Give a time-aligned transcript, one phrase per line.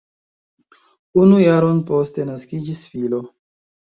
[1.23, 3.21] Unu jaron poste naskiĝis filo.